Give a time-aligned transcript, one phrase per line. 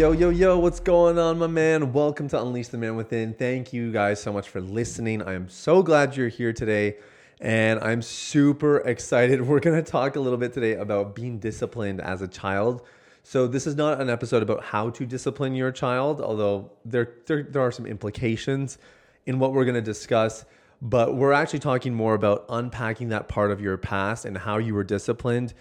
[0.00, 1.92] Yo, yo, yo, what's going on, my man?
[1.92, 3.34] Welcome to Unleash the Man Within.
[3.34, 5.20] Thank you guys so much for listening.
[5.20, 6.96] I am so glad you're here today,
[7.38, 9.42] and I'm super excited.
[9.46, 12.80] We're going to talk a little bit today about being disciplined as a child.
[13.24, 17.42] So, this is not an episode about how to discipline your child, although there, there,
[17.42, 18.78] there are some implications
[19.26, 20.46] in what we're going to discuss.
[20.80, 24.74] But we're actually talking more about unpacking that part of your past and how you
[24.74, 25.52] were disciplined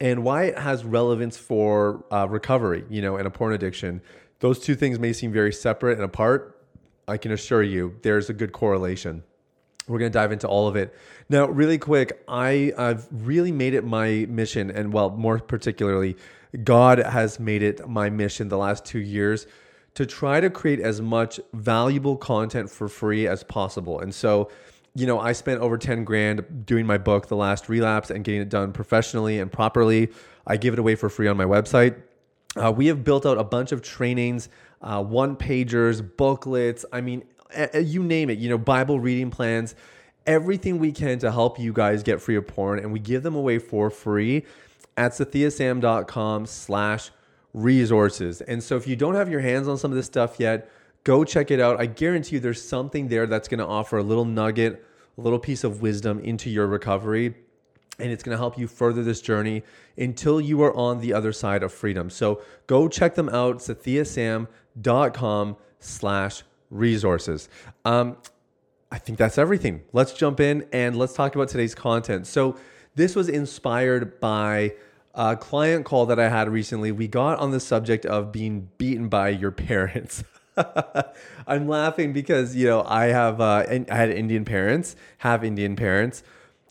[0.00, 4.02] and why it has relevance for uh, recovery, you know, and a porn addiction.
[4.40, 6.60] Those two things may seem very separate and apart.
[7.08, 9.22] I can assure you there's a good correlation.
[9.88, 10.94] We're going to dive into all of it.
[11.28, 16.16] Now, really quick, I, I've really made it my mission, and well, more particularly,
[16.64, 19.46] God has made it my mission the last two years
[19.94, 24.00] to try to create as much valuable content for free as possible.
[24.00, 24.50] And so,
[24.96, 28.40] you know, I spent over 10 grand doing my book, The Last Relapse, and getting
[28.40, 30.10] it done professionally and properly.
[30.46, 32.00] I give it away for free on my website.
[32.56, 34.48] Uh, we have built out a bunch of trainings,
[34.80, 36.86] uh, one pagers, booklets.
[36.92, 37.24] I mean,
[37.74, 39.74] you name it, you know, Bible reading plans,
[40.26, 42.78] everything we can to help you guys get free of porn.
[42.78, 44.44] And we give them away for free
[44.96, 47.10] at sathiyasam.com slash
[47.52, 48.40] resources.
[48.40, 50.70] And so if you don't have your hands on some of this stuff yet,
[51.06, 51.80] go check it out.
[51.80, 54.84] I guarantee you there's something there that's going to offer a little nugget
[55.16, 57.34] a little piece of wisdom into your recovery
[57.98, 59.62] and it's to help you further this journey
[59.96, 62.10] until you are on the other side of freedom.
[62.10, 67.48] So go check them out, sathiyasam.com slash resources.
[67.86, 68.18] Um,
[68.92, 69.82] I think that's everything.
[69.92, 72.26] Let's jump in and let's talk about today's content.
[72.26, 72.56] So
[72.96, 74.74] this was inspired by
[75.14, 76.92] a client call that I had recently.
[76.92, 80.22] We got on the subject of being beaten by your parents.
[81.46, 86.22] I'm laughing because you know I have uh, I had Indian parents, have Indian parents.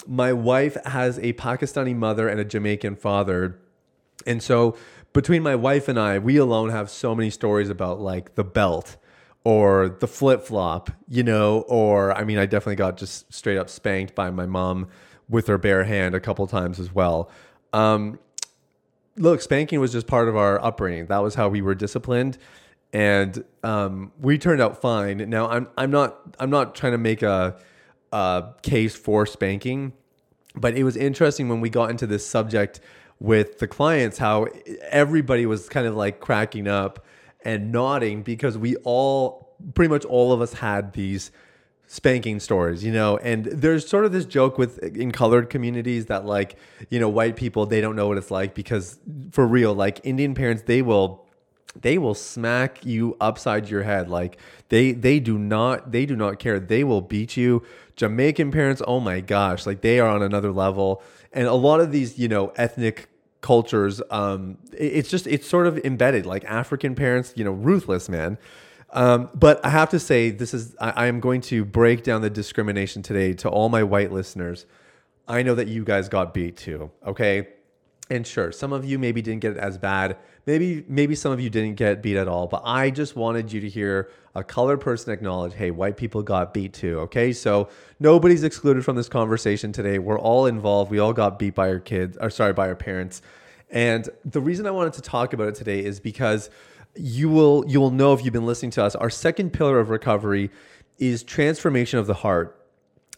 [0.07, 3.59] My wife has a Pakistani mother and a Jamaican father,
[4.25, 4.78] and so
[5.13, 8.97] between my wife and I, we alone have so many stories about like the belt
[9.46, 13.69] or the flip flop, you know, or I mean, I definitely got just straight up
[13.69, 14.88] spanked by my mom
[15.29, 17.29] with her bare hand a couple times as well.
[17.72, 18.19] Um,
[19.17, 21.06] look, spanking was just part of our upbringing.
[21.07, 22.38] That was how we were disciplined
[22.96, 25.18] and um, we turned out fine.
[25.30, 27.58] Now I'm I'm not I'm not trying to make a,
[28.14, 29.92] a case for spanking,
[30.56, 32.80] but it was interesting when we got into this subject
[33.20, 34.48] with the clients how
[34.90, 37.06] everybody was kind of like cracking up
[37.44, 41.32] and nodding because we all pretty much all of us had these
[41.88, 46.26] spanking stories, you know, and there's sort of this joke with in colored communities that
[46.26, 46.56] like,
[46.90, 49.00] you know, white people they don't know what it's like because
[49.32, 51.25] for real, like Indian parents they will
[51.80, 54.09] they will smack you upside your head.
[54.09, 54.38] Like
[54.69, 56.59] they they do not they do not care.
[56.59, 57.63] They will beat you.
[57.96, 61.02] Jamaican parents oh my gosh like they are on another level.
[61.31, 63.09] And a lot of these you know ethnic
[63.41, 66.25] cultures um it's just it's sort of embedded.
[66.25, 68.38] Like african parents you know ruthless man.
[68.91, 72.22] Um, but I have to say, this is I, I am going to break down
[72.22, 74.66] the discrimination today to all my white listeners.
[75.28, 77.47] I know that you guys got beat too, okay?
[78.10, 80.18] And sure, some of you maybe didn't get it as bad.
[80.46, 83.62] Maybe maybe some of you didn't get beat at all, but I just wanted you
[83.62, 87.34] to hear a colored person acknowledge, "Hey, white people got beat too." Okay?
[87.34, 87.68] So,
[88.00, 89.98] nobody's excluded from this conversation today.
[89.98, 90.92] We're all involved.
[90.92, 93.24] We all got beat by our kids, or sorry, by our parents.
[93.72, 96.52] And the reason I wanted to talk about it today is because
[96.96, 98.94] you will you will know if you've been listening to us.
[98.96, 100.52] Our second pillar of recovery
[101.00, 102.62] is transformation of the heart.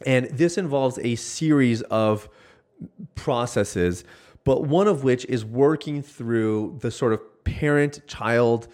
[0.06, 2.30] And this involves a series of
[3.16, 4.04] processes
[4.48, 8.66] but one of which is working through the sort of parent child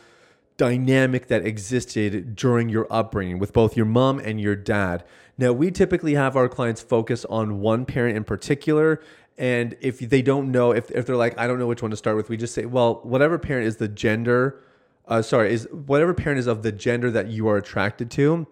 [0.56, 5.04] dynamic that existed during your upbringing with both your mom and your dad.
[5.36, 9.02] Now, we typically have our clients focus on one parent in particular.
[9.36, 11.98] And if they don't know, if, if they're like, I don't know which one to
[11.98, 14.62] start with, we just say, well, whatever parent is the gender,
[15.08, 18.46] uh, sorry, is whatever parent is of the gender that you are attracted to,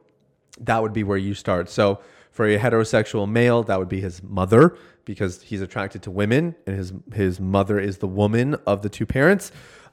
[0.59, 1.69] that would be where you start.
[1.69, 2.01] So
[2.31, 4.75] for a heterosexual male, that would be his mother
[5.06, 9.06] because he's attracted to women, and his his mother is the woman of the two
[9.06, 9.51] parents.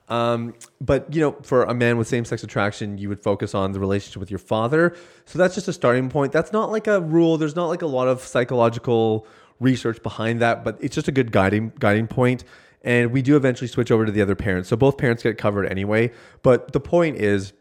[0.09, 3.81] Um, but you know, for a man with same-sex attraction, you would focus on the
[3.81, 4.95] relationship with your father.
[5.27, 6.33] So that's just a starting point.
[6.33, 7.37] That's not like a rule.
[7.37, 9.27] There's not like a lot of psychological
[9.61, 12.45] research behind that, but it's just a good guiding guiding point.
[12.83, 14.67] and we do eventually switch over to the other parent.
[14.67, 16.13] So both parents get covered anyway.
[16.43, 17.53] But the point is,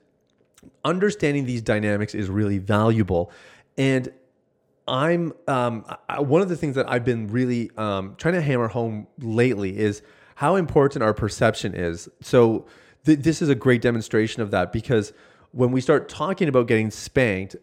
[0.85, 3.31] understanding these dynamics is really valuable.
[3.77, 4.11] And
[4.87, 8.67] I'm um, I, one of the things that I've been really um, trying to hammer
[8.67, 10.01] home lately is
[10.35, 12.07] how important our perception is.
[12.21, 12.65] So
[13.05, 15.13] th- this is a great demonstration of that because
[15.51, 17.55] when we start talking about getting spanked,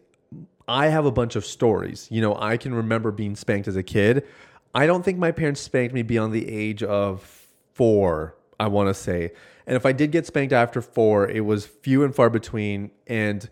[0.67, 2.07] I have a bunch of stories.
[2.11, 4.25] You know, I can remember being spanked as a kid.
[4.73, 8.93] I don't think my parents spanked me beyond the age of four, I want to
[8.93, 9.31] say.
[9.67, 12.91] And if I did get spanked after four, it was few and far between.
[13.07, 13.49] And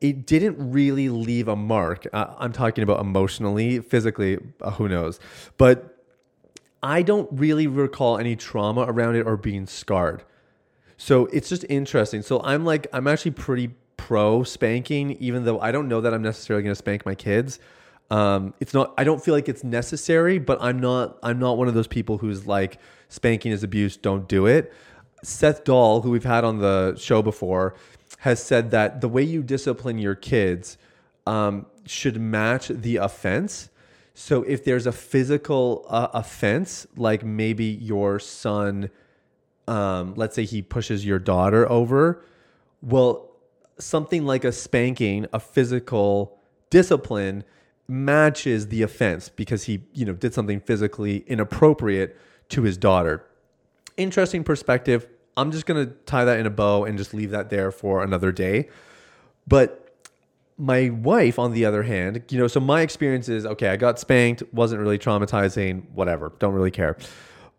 [0.00, 2.06] it didn't really leave a mark.
[2.12, 5.18] Uh, I'm talking about emotionally, physically, uh, who knows.
[5.56, 5.96] But
[6.82, 10.22] I don't really recall any trauma around it or being scarred.
[10.96, 12.22] So it's just interesting.
[12.22, 16.22] So I'm like, I'm actually pretty pro spanking, even though I don't know that I'm
[16.22, 17.58] necessarily going to spank my kids.
[18.10, 18.94] Um, it's not.
[18.96, 21.18] I don't feel like it's necessary, but I'm not.
[21.22, 22.78] I'm not one of those people who's like
[23.08, 23.96] spanking is abuse.
[23.96, 24.72] Don't do it.
[25.24, 27.74] Seth Dahl, who we've had on the show before,
[28.26, 30.78] has said that the way you discipline your kids
[31.28, 33.70] um, should match the offense.
[34.14, 38.90] So if there's a physical uh, offense, like maybe your son,
[39.68, 42.24] um, let's say he pushes your daughter over,
[42.82, 43.30] well,
[43.78, 46.36] something like a spanking, a physical
[46.68, 47.44] discipline
[47.86, 52.18] matches the offense because he, you know, did something physically inappropriate
[52.48, 53.24] to his daughter.
[53.96, 55.06] Interesting perspective.
[55.36, 58.02] I'm just going to tie that in a bow and just leave that there for
[58.02, 58.68] another day.
[59.46, 59.82] But
[60.58, 63.98] my wife, on the other hand, you know, so my experience is okay, I got
[63.98, 66.96] spanked, wasn't really traumatizing, whatever, don't really care.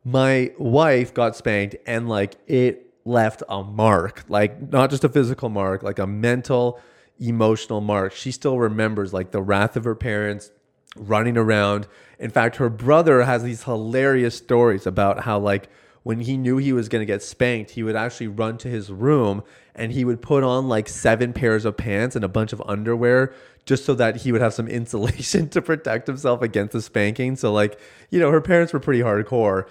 [0.03, 5.49] My wife got spanked and like it left a mark, like not just a physical
[5.49, 6.79] mark, like a mental,
[7.19, 8.13] emotional mark.
[8.13, 10.51] She still remembers like the wrath of her parents
[10.95, 11.87] running around.
[12.19, 15.69] In fact, her brother has these hilarious stories about how like
[16.07, 18.89] when he knew he was going to get spanked, he would actually run to his
[18.89, 19.43] room
[19.75, 23.33] and he would put on like seven pairs of pants and a bunch of underwear
[23.65, 27.35] just so that he would have some insulation to protect himself against the spanking.
[27.35, 27.77] So, like,
[28.09, 29.67] you know, her parents were pretty hardcore.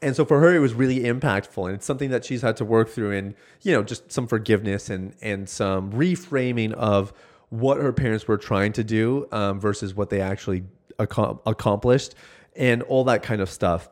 [0.00, 1.66] And so for her, it was really impactful.
[1.66, 4.90] And it's something that she's had to work through and, you know, just some forgiveness
[4.90, 7.12] and, and some reframing of
[7.48, 10.62] what her parents were trying to do um, versus what they actually
[11.00, 12.14] ac- accomplished
[12.54, 13.88] and all that kind of stuff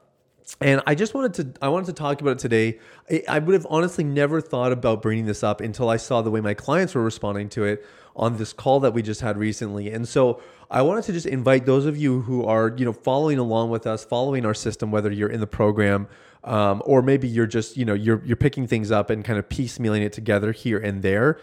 [0.60, 2.78] and I just wanted to I wanted to talk about it today.
[3.10, 6.30] I, I, would have honestly never thought about bringing this up until I saw the
[6.30, 7.84] way my clients were responding to it
[8.16, 9.90] on this call that we just had recently.
[9.90, 10.40] And so
[10.70, 13.86] I wanted to just invite those of you who are you know following along with
[13.86, 16.08] us, following our system, whether you're in the program
[16.44, 19.48] um, or maybe you're just you know you're you're picking things up and kind of
[19.48, 21.38] piecemealing it together here and there.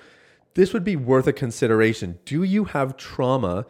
[0.55, 2.19] This would be worth a consideration.
[2.25, 3.65] Do you have trauma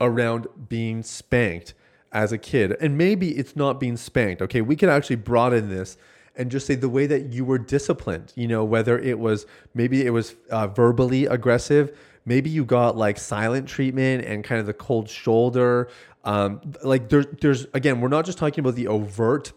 [0.00, 1.74] around being spanked?
[2.12, 2.76] As a kid.
[2.80, 4.42] And maybe it's not being spanked.
[4.42, 5.96] Okay, we can actually broaden this
[6.36, 10.04] and just say the way that you were disciplined, you know, whether it was maybe
[10.04, 14.72] it was uh, verbally aggressive, maybe you got like silent treatment and kind of the
[14.72, 15.88] cold shoulder.
[16.24, 19.52] Um, like there's, there's again, we're not just talking about the overt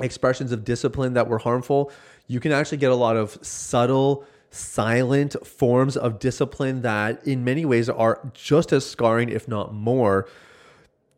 [0.00, 1.90] expressions of discipline that were harmful.
[2.26, 7.64] You can actually get a lot of subtle, silent forms of discipline that in many
[7.64, 10.28] ways are just as scarring, if not more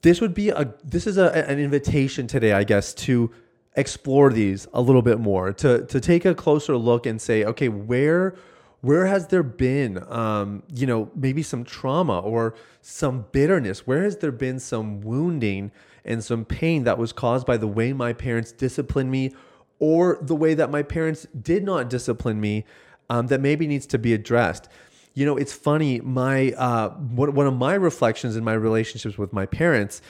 [0.03, 3.31] this would be a this is a, an invitation today, I guess, to
[3.75, 7.69] explore these a little bit more, to to take a closer look and say, okay,
[7.69, 8.35] where
[8.81, 13.87] where has there been um, you know maybe some trauma or some bitterness?
[13.87, 15.71] Where has there been some wounding
[16.05, 19.33] and some pain that was caused by the way my parents disciplined me
[19.79, 22.65] or the way that my parents did not discipline me
[23.09, 24.69] um, that maybe needs to be addressed
[25.15, 26.01] you know, it's funny.
[26.01, 30.01] My uh, one of my reflections in my relationships with my parents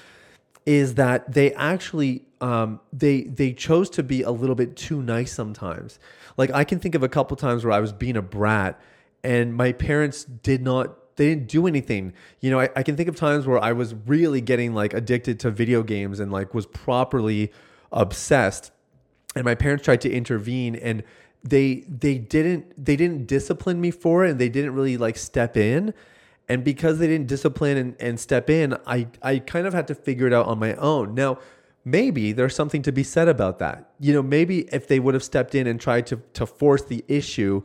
[0.65, 5.33] is that they actually um, they they chose to be a little bit too nice
[5.33, 5.99] sometimes.
[6.37, 8.81] Like I can think of a couple times where I was being a brat,
[9.25, 12.13] and my parents did not they didn't do anything.
[12.41, 15.41] You know, I, I can think of times where I was really getting like addicted
[15.41, 17.53] to video games and like was properly
[17.91, 18.71] obsessed,
[19.35, 21.03] and my parents tried to intervene and
[21.45, 25.57] they they didn't they didn't discipline me for it and they didn't really like step
[25.57, 25.95] in.
[26.49, 29.95] And because they didn't discipline and, and step in i i kind of had to
[29.95, 31.15] figure it out on my own.
[31.15, 31.39] Now
[31.85, 33.91] maybe there's something to be said about that.
[33.99, 37.05] You know maybe if they would have stepped in and tried to to force the
[37.09, 37.63] issue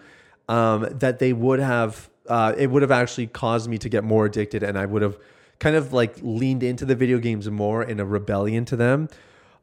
[0.50, 4.26] um, that they would have uh, it would have actually caused me to get more
[4.26, 5.18] addicted and i would have
[5.60, 9.10] kind of like leaned into the video games more in a rebellion to them.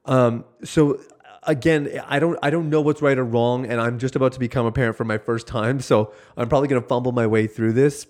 [0.04, 1.00] Um, so
[1.46, 4.38] again, I don't I don't know what's right or wrong, and I'm just about to
[4.40, 7.46] become a parent for my first time, so I'm probably going to fumble my way
[7.46, 8.06] through this.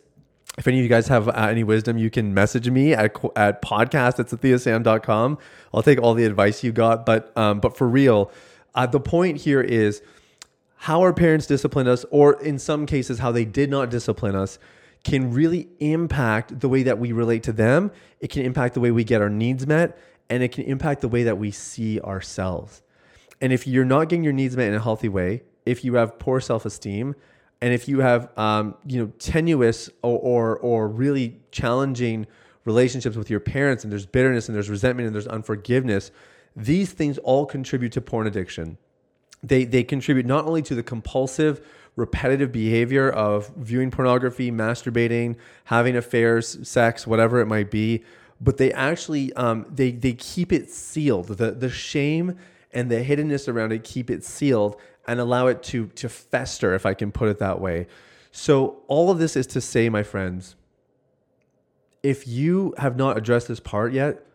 [0.56, 3.62] If any of you guys have uh, any wisdom, you can message me at at
[3.62, 5.38] podcast at sathiyasam.com.
[5.72, 8.30] I'll take all the advice you got, but um, but for real,
[8.74, 10.02] Uh, the point here is
[10.76, 14.58] how our parents disciplined us, or in some cases, how they did not discipline us,
[15.02, 17.90] can really impact the way that we relate to them.
[18.20, 19.98] It can impact the way we get our needs met,
[20.30, 22.82] and it can impact the way that we see ourselves.
[23.44, 26.18] And if you're not getting your needs met in a healthy way, if you have
[26.18, 27.14] poor self esteem,
[27.60, 32.26] and if you have um, you know tenuous or, or or really challenging
[32.64, 36.10] relationships with your parents, and there's bitterness and there's resentment and there's unforgiveness,
[36.56, 38.78] these things all contribute to porn addiction.
[39.42, 41.60] They they contribute not only to the compulsive
[41.96, 48.04] repetitive behavior of viewing pornography, masturbating, having affairs, sex, whatever it might be,
[48.40, 51.28] but they actually um, they they keep it sealed.
[51.28, 52.38] The the shame
[52.74, 54.76] and the hiddenness around it keep it sealed
[55.06, 57.86] and allow it to to fester, if I can put it that way.
[58.32, 60.56] So all of this is to say, my friends,
[62.02, 64.26] if you have not addressed this part yet,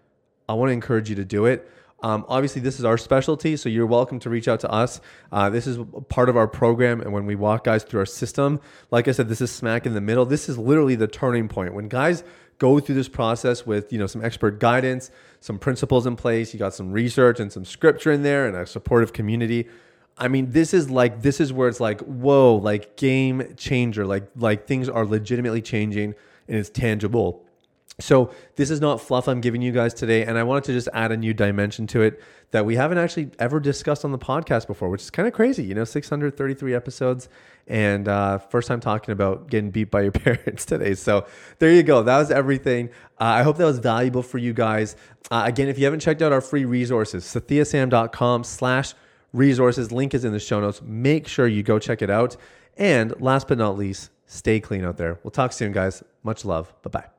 [0.47, 1.69] I want to encourage you to do it.
[2.01, 5.01] Um, obviously, this is our specialty, so you're welcome to reach out to us.
[5.31, 5.77] Uh, this is
[6.07, 9.27] part of our program, and when we walk guys through our system, like I said,
[9.27, 10.25] this is smack in the middle.
[10.25, 11.73] This is literally the turning point.
[11.73, 12.23] When guys
[12.57, 16.59] go through this process with you know some expert guidance, some principles in place, you
[16.59, 19.67] got some research and some scripture in there, and a supportive community.
[20.17, 24.05] I mean, this is like this is where it's like whoa, like game changer.
[24.05, 26.15] Like like things are legitimately changing
[26.47, 27.45] and it's tangible.
[27.99, 30.87] So this is not fluff I'm giving you guys today, and I wanted to just
[30.93, 34.67] add a new dimension to it that we haven't actually ever discussed on the podcast
[34.67, 35.63] before, which is kind of crazy.
[35.63, 37.29] You know, 633 episodes,
[37.67, 40.95] and uh, first time talking about getting beat by your parents today.
[40.95, 41.25] So
[41.59, 42.03] there you go.
[42.03, 42.89] That was everything.
[43.19, 44.95] Uh, I hope that was valuable for you guys.
[45.29, 48.93] Uh, again, if you haven't checked out our free resources, sathiyasam.com slash
[49.33, 49.91] resources.
[49.91, 50.81] Link is in the show notes.
[50.81, 52.35] Make sure you go check it out.
[52.77, 55.19] And last but not least, stay clean out there.
[55.23, 56.03] We'll talk soon, guys.
[56.23, 56.73] Much love.
[56.81, 57.18] Bye bye.